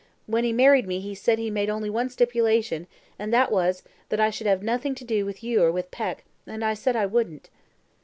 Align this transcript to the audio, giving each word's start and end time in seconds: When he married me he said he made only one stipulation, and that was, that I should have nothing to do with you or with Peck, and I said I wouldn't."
When 0.25 0.43
he 0.43 0.51
married 0.51 0.87
me 0.87 0.99
he 0.99 1.13
said 1.13 1.37
he 1.37 1.51
made 1.51 1.69
only 1.69 1.87
one 1.87 2.09
stipulation, 2.09 2.87
and 3.19 3.31
that 3.31 3.51
was, 3.51 3.83
that 4.09 4.19
I 4.19 4.31
should 4.31 4.47
have 4.47 4.63
nothing 4.63 4.95
to 4.95 5.05
do 5.05 5.27
with 5.27 5.43
you 5.43 5.61
or 5.61 5.71
with 5.71 5.91
Peck, 5.91 6.23
and 6.47 6.65
I 6.65 6.73
said 6.73 6.95
I 6.95 7.05
wouldn't." 7.05 7.51